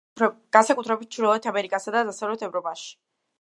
[0.55, 2.91] განსაკუთრებით ჩრდილოეთ ამერიკასა და დასავლეთ ევროპაში.